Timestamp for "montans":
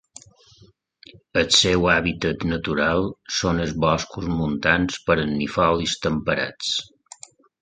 4.41-4.99